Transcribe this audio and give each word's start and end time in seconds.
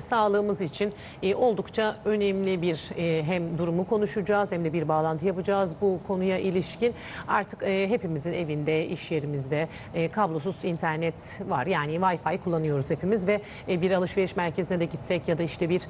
Sağlığımız 0.00 0.60
için 0.60 0.92
e, 1.22 1.34
oldukça 1.34 1.96
önemli 2.04 2.62
bir 2.62 2.90
e, 2.96 3.22
hem 3.22 3.58
durumu 3.58 3.86
konuşacağız 3.86 4.52
hem 4.52 4.64
de 4.64 4.72
bir 4.72 4.88
bağlantı 4.88 5.26
yapacağız 5.26 5.76
bu 5.80 6.00
konuya 6.06 6.38
ilişkin. 6.38 6.94
Artık 7.28 7.62
e, 7.62 7.88
hepimizin 7.88 8.32
evinde, 8.32 8.86
iş 8.86 9.10
yerimizde 9.10 9.68
kablosuz 10.12 10.64
internet 10.64 11.40
var. 11.48 11.66
Yani 11.66 11.94
Wi-Fi 11.94 12.38
kullanıyoruz 12.38 12.90
hepimiz 12.90 13.28
ve 13.28 13.40
bir 13.68 13.90
alışveriş 13.90 14.36
merkezine 14.36 14.80
de 14.80 14.84
gitsek 14.84 15.28
ya 15.28 15.38
da 15.38 15.42
işte 15.42 15.68
bir 15.68 15.82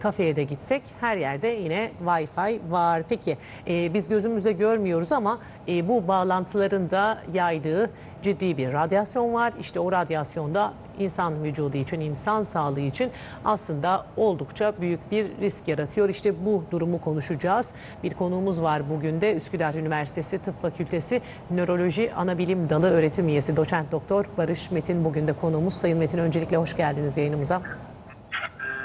kafeye 0.00 0.36
de 0.36 0.44
gitsek 0.44 0.82
her 1.00 1.16
yerde 1.16 1.48
yine 1.48 1.90
Wi-Fi 2.04 2.70
var. 2.70 3.02
Peki 3.08 3.36
biz 3.66 4.08
gözümüzle 4.08 4.52
görmüyoruz 4.52 5.12
ama 5.12 5.38
bu 5.68 6.08
bağlantıların 6.08 6.90
da 6.90 7.22
yaydığı 7.34 7.90
ciddi 8.22 8.56
bir 8.56 8.72
radyasyon 8.72 9.32
var. 9.32 9.52
İşte 9.60 9.80
o 9.80 9.92
radyasyonda 9.92 10.72
insan 11.00 11.44
vücudu 11.44 11.76
için, 11.76 12.00
insan 12.00 12.42
sağlığı 12.42 12.80
için 12.80 13.10
aslında 13.44 14.06
oldukça 14.16 14.72
büyük 14.80 15.10
bir 15.10 15.26
risk 15.40 15.68
yaratıyor. 15.68 16.08
İşte 16.08 16.46
bu 16.46 16.64
durumu 16.70 17.00
konuşacağız. 17.00 17.74
Bir 18.02 18.14
konuğumuz 18.14 18.62
var 18.62 18.90
bugün 18.90 19.20
de 19.20 19.34
Üsküdar 19.34 19.74
Üniversitesi 19.74 20.38
Tıp 20.38 20.62
Fakültesi 20.62 21.20
Nöroloji 21.50 22.14
Anabilim 22.14 22.68
Dalı 22.68 22.90
öğretim 22.90 23.28
üyesi 23.28 23.56
doçent 23.56 23.92
doktor 23.92 24.24
Barış 24.38 24.70
Metin 24.70 25.04
bugün 25.04 25.28
de 25.28 25.32
konuğumuz. 25.32 25.74
Sayın 25.74 25.98
Metin 25.98 26.18
öncelikle 26.18 26.56
hoş 26.56 26.76
geldiniz 26.76 27.16
yayınımıza. 27.16 27.62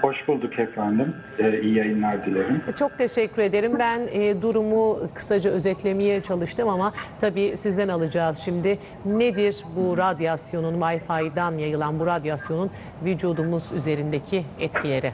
Hoş 0.03 0.27
bulduk 0.27 0.59
efendim. 0.59 1.15
Ee, 1.39 1.61
iyi 1.61 1.75
yayınlar 1.75 2.25
dilerim. 2.25 2.61
Çok 2.79 2.97
teşekkür 2.97 3.41
ederim. 3.41 3.79
Ben 3.79 4.07
e, 4.13 4.41
durumu 4.41 4.99
kısaca 5.13 5.51
özetlemeye 5.51 6.21
çalıştım 6.21 6.69
ama 6.69 6.93
tabii 7.21 7.57
sizden 7.57 7.87
alacağız 7.87 8.37
şimdi. 8.37 8.79
Nedir 9.05 9.55
bu 9.75 9.97
radyasyonun, 9.97 10.79
Wi-Fi'dan 10.79 11.57
yayılan 11.57 11.99
bu 11.99 12.05
radyasyonun 12.05 12.71
vücudumuz 13.05 13.71
üzerindeki 13.71 14.43
etkileri? 14.59 15.11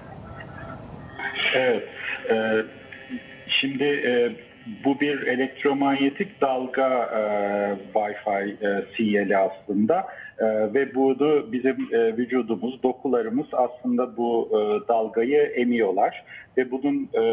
Evet. 1.53 1.83
e, 2.29 2.35
şimdi 3.47 3.83
e, 3.83 4.31
bu 4.85 4.99
bir 4.99 5.27
elektromanyetik 5.27 6.41
dalga 6.41 6.89
e, 7.03 7.21
Wi-Fi 7.93 8.67
e, 8.67 8.85
sinyali 8.97 9.37
aslında 9.37 10.07
E, 10.39 10.73
ve 10.73 10.95
bunu 10.95 11.51
bizim 11.51 11.87
e, 11.91 12.17
vücudumuz, 12.17 12.83
dokularımız 12.83 13.47
aslında 13.53 14.17
bu 14.17 14.49
e, 14.51 14.87
dalgayı 14.87 15.41
emiyorlar 15.41 16.23
ve 16.57 16.71
bunun 16.71 17.09
e, 17.13 17.23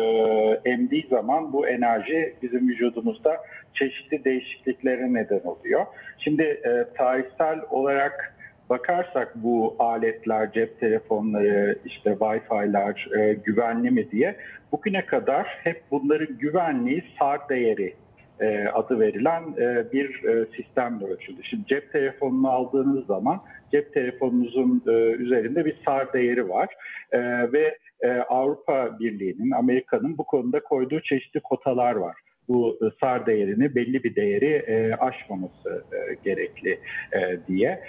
emdiği 0.70 1.06
zaman 1.10 1.52
bu 1.52 1.68
enerji 1.68 2.34
bizim 2.42 2.68
vücudumuzda 2.68 3.36
çeşitli 3.74 4.24
değişikliklere 4.24 5.14
neden 5.14 5.40
oluyor. 5.40 5.86
Şimdi 6.18 6.42
e, 6.42 6.84
tarihsel 6.96 7.60
olarak 7.70 8.35
bakarsak 8.70 9.32
bu 9.34 9.76
aletler, 9.78 10.52
cep 10.52 10.80
telefonları, 10.80 11.78
işte 11.84 12.10
Wi-Fi'ler 12.10 13.18
e, 13.18 13.34
güvenli 13.34 13.90
mi 13.90 14.10
diye 14.10 14.36
bugüne 14.72 15.06
kadar 15.06 15.46
hep 15.46 15.82
bunların 15.90 16.38
güvenliği 16.38 17.04
SAR 17.18 17.48
değeri 17.48 17.94
e, 18.40 18.68
adı 18.68 19.00
verilen 19.00 19.42
e, 19.58 19.92
bir 19.92 20.24
e, 20.24 20.46
sistemle 20.56 21.04
ölçüldü. 21.04 21.40
Şimdi 21.42 21.66
cep 21.66 21.92
telefonunu 21.92 22.50
aldığınız 22.50 23.06
zaman 23.06 23.40
cep 23.72 23.94
telefonunuzun 23.94 24.82
e, 24.86 24.90
üzerinde 24.92 25.64
bir 25.64 25.76
SAR 25.84 26.12
değeri 26.12 26.48
var 26.48 26.68
E, 27.12 27.52
ve 27.52 27.78
e, 28.00 28.10
Avrupa 28.10 28.98
Birliği'nin, 29.00 29.50
Amerika'nın 29.50 30.18
bu 30.18 30.24
konuda 30.24 30.60
koyduğu 30.60 31.00
çeşitli 31.00 31.40
kotalar 31.40 31.94
var 31.94 32.16
bu 32.48 32.78
e, 32.82 32.86
SAR 33.00 33.26
değerini 33.26 33.74
belli 33.74 34.04
bir 34.04 34.16
değeri 34.16 34.52
e, 34.54 34.94
aşmaması 34.94 35.84
e, 35.92 36.14
gerekli 36.24 36.80
e, 37.12 37.38
diye. 37.48 37.80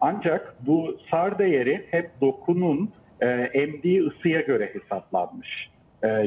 Ancak 0.00 0.54
bu 0.66 0.98
SAR 1.10 1.38
değeri 1.38 1.86
hep 1.90 2.10
dokunun 2.20 2.90
e, 3.20 3.26
emdiği 3.30 4.06
ısıya 4.06 4.40
göre 4.40 4.70
hesaplanmış. 4.74 5.70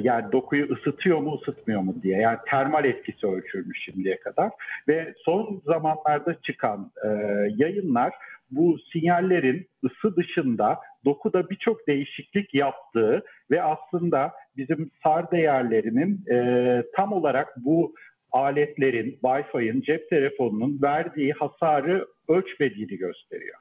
Yani 0.01 0.31
dokuyu 0.31 0.73
ısıtıyor 0.73 1.19
mu 1.19 1.39
ısıtmıyor 1.41 1.81
mu 1.81 1.95
diye. 2.03 2.17
Yani 2.17 2.37
termal 2.49 2.85
etkisi 2.85 3.27
ölçülmüş 3.27 3.83
şimdiye 3.85 4.19
kadar. 4.19 4.51
Ve 4.87 5.13
son 5.17 5.61
zamanlarda 5.65 6.35
çıkan 6.41 6.91
yayınlar 7.57 8.13
bu 8.55 8.77
sinyallerin 8.93 9.67
ısı 9.85 10.15
dışında 10.15 10.79
dokuda 11.05 11.49
birçok 11.49 11.87
değişiklik 11.87 12.53
yaptığı 12.53 13.23
ve 13.51 13.63
aslında 13.63 14.31
bizim 14.57 14.91
SAR 15.03 15.31
değerlerinin 15.31 16.25
e, 16.31 16.83
tam 16.95 17.13
olarak 17.13 17.47
bu 17.57 17.93
aletlerin, 18.31 19.19
Wi-Fi'nin, 19.23 19.81
cep 19.81 20.09
telefonunun 20.09 20.79
verdiği 20.81 21.33
hasarı 21.33 22.07
ölçmediğini 22.27 22.97
gösteriyor. 22.97 23.57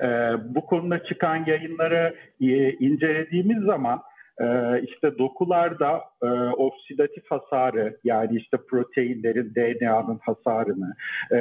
E, 0.00 0.06
bu 0.54 0.66
konuda 0.66 1.04
çıkan 1.04 1.44
yayınları 1.46 2.14
e, 2.40 2.72
incelediğimiz 2.72 3.64
zaman 3.64 4.02
e, 4.40 4.46
işte 4.82 5.18
dokularda 5.18 6.02
e, 6.22 6.26
oksidatif 6.56 7.30
hasarı 7.30 7.98
yani 8.04 8.36
işte 8.36 8.56
proteinlerin 8.70 9.54
DNA'nın 9.54 10.20
hasarını 10.22 10.94
e, 11.32 11.38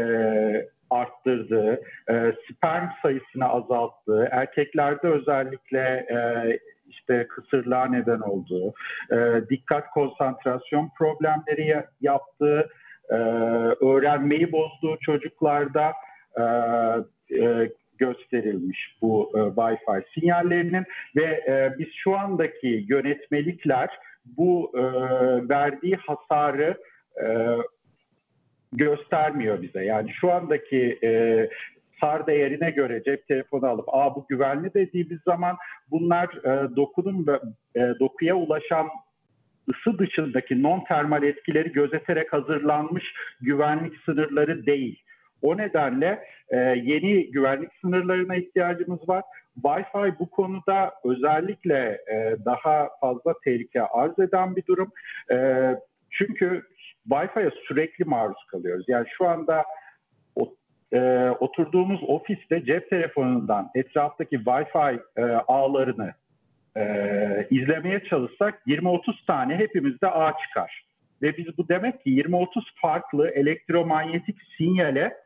arttırdığı, 0.89 1.81
e, 2.09 2.33
sperm 2.51 2.87
sayısını 3.01 3.49
azalttığı, 3.49 4.27
erkeklerde 4.31 5.07
özellikle 5.07 5.79
e, 6.11 6.19
işte 6.89 7.27
kısırlığa 7.27 7.85
neden 7.85 8.19
olduğu, 8.19 8.73
e, 9.11 9.41
dikkat 9.49 9.89
konsantrasyon 9.89 10.91
problemleri 10.97 11.67
ya- 11.67 11.87
yaptığı, 12.01 12.69
e, 13.09 13.15
öğrenmeyi 13.85 14.51
bozduğu 14.51 14.97
çocuklarda 15.01 15.93
e, 16.37 16.43
e, 17.43 17.71
gösterilmiş 17.97 18.97
bu 19.01 19.31
e, 19.35 19.37
Wi-Fi 19.37 20.03
sinyallerinin 20.13 20.85
ve 21.15 21.23
e, 21.23 21.73
biz 21.79 21.87
şu 21.93 22.17
andaki 22.17 22.85
yönetmelikler 22.89 23.89
bu 24.25 24.71
e, 24.75 24.81
verdiği 25.49 25.95
hasarı 25.95 26.77
e, 27.23 27.57
göstermiyor 28.73 29.61
bize. 29.61 29.85
Yani 29.85 30.11
şu 30.21 30.31
andaki 30.31 30.99
e, 31.03 31.49
SAR 32.01 32.27
değerine 32.27 32.71
göre 32.71 33.03
cep 33.03 33.27
telefonu 33.27 33.67
alıp 33.67 33.85
Aa, 33.87 34.15
bu 34.15 34.25
güvenli 34.29 34.73
dediğimiz 34.73 35.19
zaman 35.25 35.57
bunlar 35.91 36.25
e, 36.25 36.75
dokunun 36.75 37.27
e, 37.75 37.79
dokuya 37.99 38.35
ulaşan 38.35 38.87
ısı 39.69 39.99
dışındaki 39.99 40.63
non 40.63 40.83
termal 40.83 41.23
etkileri 41.23 41.71
gözeterek 41.71 42.33
hazırlanmış 42.33 43.13
güvenlik 43.41 43.93
sınırları 44.05 44.65
değil. 44.65 45.03
O 45.41 45.57
nedenle 45.57 46.23
e, 46.49 46.57
yeni 46.83 47.31
güvenlik 47.31 47.69
sınırlarına 47.81 48.35
ihtiyacımız 48.35 49.09
var. 49.09 49.23
Wi-Fi 49.63 50.19
bu 50.19 50.29
konuda 50.29 50.93
özellikle 51.03 52.01
e, 52.11 52.35
daha 52.45 52.89
fazla 53.01 53.33
tehlike 53.43 53.81
arz 53.81 54.19
eden 54.19 54.55
bir 54.55 54.65
durum. 54.65 54.91
E, 55.31 55.35
çünkü 56.17 56.63
Wi-Fi'ye 57.09 57.51
sürekli 57.67 58.05
maruz 58.05 58.45
kalıyoruz. 58.51 58.85
Yani 58.87 59.05
şu 59.17 59.27
anda 59.27 59.65
e, 60.93 61.29
oturduğumuz 61.39 61.99
ofiste 62.07 62.65
cep 62.65 62.89
telefonundan 62.89 63.69
etraftaki 63.75 64.35
Wi-Fi 64.35 64.99
e, 65.17 65.21
ağlarını 65.47 66.13
e, 66.77 67.47
izlemeye 67.51 68.03
çalışsak 68.03 68.61
20-30 68.67 69.25
tane 69.27 69.55
hepimizde 69.55 70.07
ağ 70.07 70.33
çıkar. 70.37 70.87
Ve 71.21 71.37
biz 71.37 71.57
bu 71.57 71.69
demek 71.69 72.03
ki 72.03 72.09
20-30 72.09 72.47
farklı 72.81 73.29
elektromanyetik 73.29 74.37
sinyale 74.57 75.17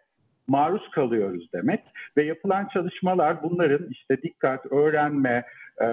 maruz 0.48 0.92
kalıyoruz 0.92 1.54
demek. 1.54 1.82
Ve 2.18 2.24
yapılan 2.24 2.68
çalışmalar 2.68 3.44
bunların 3.44 3.88
işte 3.90 4.22
dikkat, 4.22 4.72
öğrenme, 4.72 5.44
e, 5.82 5.88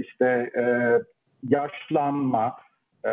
işte 0.00 0.50
e, 0.56 0.64
yaşlanma, 1.48 2.56
e, 3.04 3.10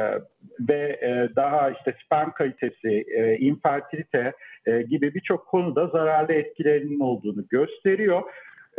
ve 0.69 0.99
e, 1.01 1.35
daha 1.35 1.69
işte 1.69 1.95
sperm 2.05 2.31
kalitesi, 2.31 3.05
e, 3.17 3.37
infertilite 3.37 4.33
e, 4.65 4.81
gibi 4.81 5.13
birçok 5.13 5.47
konuda 5.47 5.87
zararlı 5.87 6.33
etkilerinin 6.33 6.99
olduğunu 6.99 7.47
gösteriyor. 7.49 8.23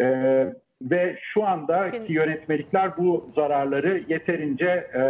E, 0.01 0.07
ve 0.83 1.19
şu 1.21 1.45
andaki 1.45 2.13
yönetmelikler 2.13 2.97
bu 2.97 3.31
zararları 3.35 4.05
yeterince 4.09 4.91
e, 4.95 5.03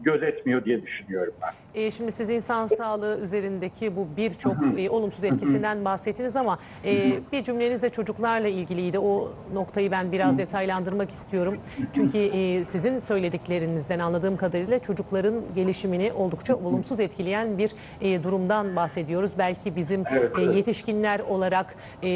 gözetmiyor 0.00 0.64
diye 0.64 0.82
düşünüyorum 0.82 1.34
ben. 1.42 1.80
E, 1.82 1.90
şimdi 1.90 2.12
siz 2.12 2.30
insan 2.30 2.66
sağlığı 2.66 3.20
üzerindeki 3.22 3.96
bu 3.96 4.08
birçok 4.16 4.56
e, 4.78 4.90
olumsuz 4.90 5.24
etkisinden 5.24 5.84
bahsettiniz 5.84 6.36
ama 6.36 6.58
e, 6.84 7.12
bir 7.32 7.42
cümlenizde 7.42 7.88
çocuklarla 7.88 8.48
ilgiliydi. 8.48 8.98
O 8.98 9.32
noktayı 9.54 9.90
ben 9.90 10.12
biraz 10.12 10.38
detaylandırmak 10.38 11.10
istiyorum. 11.10 11.58
Çünkü 11.92 12.18
e, 12.18 12.64
sizin 12.64 12.98
söylediklerinizden 12.98 13.98
anladığım 13.98 14.36
kadarıyla 14.36 14.78
çocukların 14.78 15.34
gelişimini 15.54 16.12
oldukça 16.12 16.56
olumsuz 16.56 17.00
etkileyen 17.00 17.58
bir 17.58 17.72
e, 18.00 18.24
durumdan 18.24 18.76
bahsediyoruz. 18.76 19.30
Belki 19.38 19.76
bizim 19.76 20.04
e, 20.38 20.42
yetişkinler 20.56 21.20
olarak 21.20 21.74
e, 22.02 22.08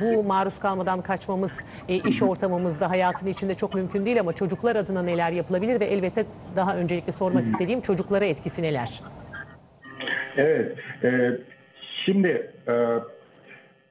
bu 0.00 0.24
maruz 0.24 0.58
kalmadan 0.58 1.00
kaçmamız 1.00 1.64
e, 1.88 1.96
iş 1.96 2.22
ortamımızda 2.22 2.90
hayatın 2.90 3.26
içinde 3.26 3.54
çok 3.54 3.74
mümkün 3.74 4.06
değil 4.06 4.20
ama 4.20 4.32
çocuklar 4.32 4.76
adına 4.76 5.02
neler 5.02 5.30
yapılabilir 5.32 5.80
ve 5.80 5.84
elbette 5.84 6.24
daha 6.56 6.76
öncelikle 7.00 7.12
sormak 7.12 7.44
istediğim 7.44 7.80
çocuklara 7.80 8.24
etkisi 8.24 8.62
neler? 8.62 9.00
Evet. 10.36 10.76
e, 11.04 11.38
şimdi 12.04 12.52
e, 12.68 12.74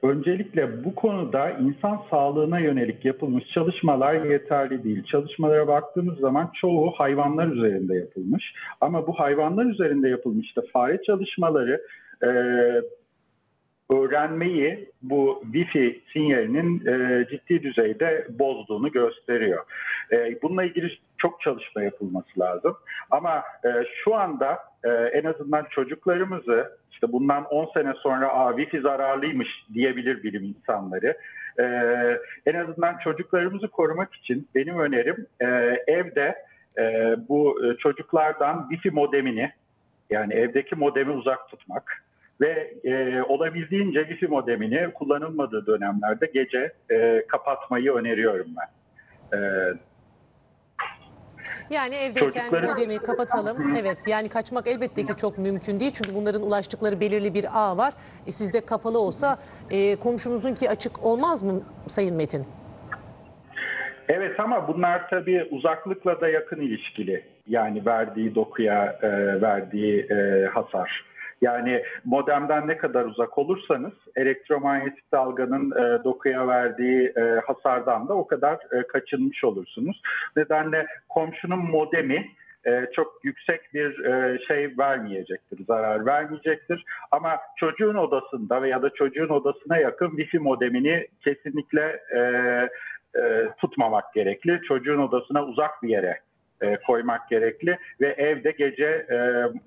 öncelikle 0.01 0.83
bu 0.85 0.95
konuda 0.95 1.49
insan 1.49 2.01
sağlığına 2.09 2.59
yönelik 2.59 3.05
yapılmış 3.05 3.43
çalışmalar 3.53 4.25
yeterli 4.25 4.83
değil. 4.83 5.03
Çalışmalara 5.03 5.67
baktığımız 5.67 6.19
zaman 6.19 6.51
çoğu 6.61 6.91
hayvanlar 6.91 7.47
üzerinde 7.47 7.95
yapılmış. 7.95 8.53
Ama 8.81 9.07
bu 9.07 9.19
hayvanlar 9.19 9.65
üzerinde 9.65 10.09
yapılmış 10.09 10.57
da 10.57 10.61
fare 10.73 11.01
çalışmaları 11.03 11.81
e, 12.23 12.29
öğrenmeyi 13.89 14.89
bu 15.01 15.43
Wi-Fi 15.53 15.99
sinyalinin 16.13 16.87
e, 16.87 17.27
ciddi 17.29 17.63
düzeyde 17.63 18.27
bozduğunu 18.29 18.91
gösteriyor. 18.91 19.65
E, 20.11 20.41
bununla 20.41 20.63
ilgili 20.63 20.97
çok 21.17 21.41
çalışma 21.41 21.83
yapılması 21.83 22.39
lazım. 22.39 22.77
Ama 23.11 23.43
e, 23.65 23.69
şu 24.03 24.15
anda 24.15 24.59
e, 24.83 24.89
en 24.89 25.23
azından 25.23 25.65
çocuklarımızı 25.69 26.79
işte 26.91 27.11
bundan 27.11 27.45
10 27.45 27.65
sene 27.73 27.93
sonra 27.93 28.27
Aa, 28.33 28.51
Wi-Fi 28.51 28.81
zararlıymış 28.81 29.49
diyebilir 29.73 30.23
bilim 30.23 30.43
insanları. 30.43 31.17
E, 31.59 31.63
en 32.45 32.53
azından 32.53 32.97
çocuklarımızı 32.97 33.67
korumak 33.67 34.13
için 34.13 34.47
benim 34.55 34.79
önerim 34.79 35.27
e, 35.41 35.45
evde 35.87 36.35
e, 36.77 37.15
bu 37.29 37.65
e, 37.65 37.77
çocuklardan 37.77 38.67
Wi-Fi 38.71 38.91
modemini 38.91 39.51
yani 40.09 40.33
evdeki 40.33 40.75
modemi 40.75 41.11
uzak 41.11 41.49
tutmak 41.49 42.03
ve 42.41 42.73
e, 42.83 43.21
olabildiğince 43.21 43.99
Wi-Fi 44.01 44.27
modemini 44.27 44.93
kullanılmadığı 44.93 45.65
dönemlerde 45.65 46.25
gece 46.33 46.73
e, 46.91 47.25
kapatmayı 47.27 47.91
öneriyorum 47.93 48.47
ben. 48.57 48.69
E, 49.37 49.39
Yani 51.69 51.95
evdeyken 51.95 52.29
Çocukları- 52.29 52.65
modemi 52.67 52.97
kapatalım. 52.97 53.75
Evet 53.81 53.97
yani 54.07 54.29
kaçmak 54.29 54.67
elbette 54.67 55.05
ki 55.05 55.13
çok 55.17 55.37
mümkün 55.37 55.79
değil. 55.79 55.91
Çünkü 55.91 56.15
bunların 56.15 56.41
ulaştıkları 56.41 56.99
belirli 56.99 57.33
bir 57.33 57.45
ağ 57.53 57.77
var. 57.77 57.93
E, 58.27 58.31
sizde 58.31 58.65
kapalı 58.65 58.99
olsa 58.99 59.37
e, 59.71 59.95
komşunuzunki 59.95 60.69
açık 60.69 61.03
olmaz 61.05 61.43
mı 61.43 61.61
Sayın 61.87 62.15
Metin? 62.15 62.45
Evet 64.07 64.39
ama 64.39 64.67
bunlar 64.67 65.09
tabii 65.09 65.47
uzaklıkla 65.51 66.21
da 66.21 66.29
yakın 66.29 66.61
ilişkili. 66.61 67.23
Yani 67.47 67.85
verdiği 67.85 68.35
dokuya 68.35 68.99
e, 69.01 69.41
verdiği 69.41 70.01
e, 70.11 70.45
hasar. 70.45 71.05
Yani 71.41 71.83
modemden 72.05 72.67
ne 72.67 72.77
kadar 72.77 73.05
uzak 73.05 73.37
olursanız 73.37 73.93
elektromanyetik 74.15 75.11
dalganın 75.11 75.71
e, 75.71 76.03
dokuya 76.03 76.47
verdiği 76.47 77.13
e, 77.17 77.41
hasardan 77.45 78.07
da 78.07 78.13
o 78.13 78.27
kadar 78.27 78.55
e, 78.71 78.87
kaçınmış 78.87 79.43
olursunuz. 79.43 80.01
Nedenle 80.35 80.87
komşunun 81.09 81.59
modemi 81.59 82.25
e, 82.65 82.85
çok 82.95 83.19
yüksek 83.23 83.73
bir 83.73 84.05
e, 84.05 84.39
şey 84.47 84.73
vermeyecektir, 84.79 85.65
zarar 85.65 86.05
vermeyecektir. 86.05 86.85
Ama 87.11 87.37
çocuğun 87.55 87.95
odasında 87.95 88.61
veya 88.61 88.81
da 88.81 88.89
çocuğun 88.89 89.29
odasına 89.29 89.77
yakın 89.77 90.09
Wi-Fi 90.09 90.39
modemini 90.39 91.07
kesinlikle 91.23 91.99
e, 92.15 92.21
tutmamak 93.57 94.13
gerekli. 94.13 94.61
Çocuğun 94.67 94.99
odasına 94.99 95.45
uzak 95.45 95.83
bir 95.83 95.89
yere 95.89 96.19
koymak 96.87 97.29
gerekli 97.29 97.77
ve 98.01 98.07
evde 98.07 98.51
gece 98.51 99.07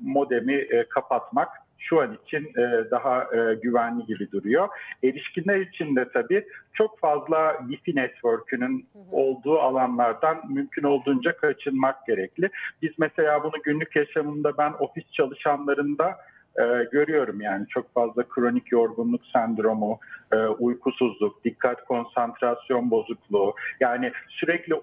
modemi 0.00 0.68
kapatmak 0.88 1.48
şu 1.78 2.00
an 2.00 2.19
için 2.24 2.44
e, 2.44 2.90
daha 2.90 3.22
e, 3.22 3.54
güvenli 3.54 4.06
gibi 4.06 4.32
duruyor. 4.32 4.69
Erişkinler 5.04 5.60
için 5.60 5.96
de 5.96 6.08
tabii 6.12 6.44
çok 6.72 6.98
fazla 6.98 7.36
Wi-Fi 7.52 7.96
network'ünün 7.96 8.86
olduğu 9.12 9.58
alanlardan 9.58 10.52
mümkün 10.52 10.82
olduğunca 10.82 11.36
kaçınmak 11.36 12.06
gerekli. 12.06 12.50
Biz 12.82 12.90
mesela 12.98 13.44
bunu 13.44 13.62
günlük 13.62 13.96
yaşamında 13.96 14.58
ben 14.58 14.72
ofis 14.78 15.12
çalışanlarında 15.12 16.16
e, 16.58 16.62
görüyorum 16.92 17.40
yani 17.40 17.66
çok 17.69 17.94
fazla 17.94 18.28
kronik 18.28 18.72
yorgunluk 18.72 19.26
sendromu, 19.32 19.98
e, 20.32 20.36
uykusuzluk, 20.36 21.44
dikkat 21.44 21.84
konsantrasyon 21.84 22.90
bozukluğu 22.90 23.54
yani 23.80 24.12
sürekli 24.28 24.75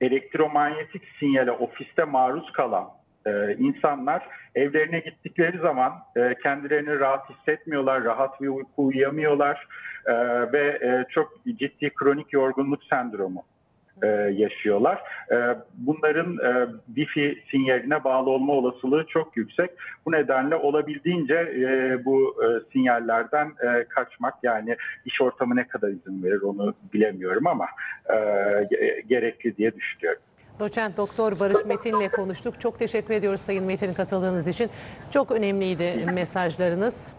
elektromanyetik 0.00 1.02
sinyale 1.18 1.52
ofiste 1.52 2.04
maruz 2.04 2.52
kalan 2.52 2.99
e, 3.26 3.56
insanlar 3.58 4.28
evlerine 4.54 4.98
gittikleri 4.98 5.58
zaman 5.58 5.92
e, 6.16 6.34
kendilerini 6.42 7.00
rahat 7.00 7.30
hissetmiyorlar, 7.30 8.04
rahat 8.04 8.40
bir 8.40 8.48
uyku 8.48 8.86
uyuyamıyorlar 8.86 9.68
e, 10.06 10.14
ve 10.52 10.78
e, 10.82 11.04
çok 11.10 11.44
ciddi 11.44 11.90
kronik 11.90 12.32
yorgunluk 12.32 12.84
sendromu 12.84 13.44
e, 14.02 14.06
yaşıyorlar. 14.36 15.02
E, 15.32 15.36
bunların 15.74 16.36
e, 16.36 16.66
Wi-Fi 16.94 17.38
sinyaline 17.50 18.04
bağlı 18.04 18.30
olma 18.30 18.52
olasılığı 18.52 19.06
çok 19.06 19.36
yüksek. 19.36 19.70
Bu 20.06 20.12
nedenle 20.12 20.56
olabildiğince 20.56 21.34
e, 21.34 22.04
bu 22.04 22.44
e, 22.44 22.46
sinyallerden 22.72 23.46
e, 23.46 23.84
kaçmak 23.84 24.34
yani 24.42 24.76
iş 25.04 25.20
ortamı 25.20 25.56
ne 25.56 25.68
kadar 25.68 25.88
izin 25.88 26.22
verir 26.22 26.40
onu 26.40 26.74
bilemiyorum 26.94 27.46
ama 27.46 27.66
e, 28.10 28.14
ge- 28.14 29.00
gerekli 29.00 29.56
diye 29.56 29.74
düşünüyorum. 29.76 30.22
Doçent 30.60 30.96
Doktor 30.96 31.40
Barış 31.40 31.64
Metin'le 31.64 32.08
konuştuk. 32.08 32.60
Çok 32.60 32.78
teşekkür 32.78 33.14
ediyoruz 33.14 33.40
Sayın 33.40 33.64
Metin 33.64 33.94
katıldığınız 33.94 34.48
için. 34.48 34.70
Çok 35.10 35.30
önemliydi 35.30 36.06
mesajlarınız. 36.14 37.14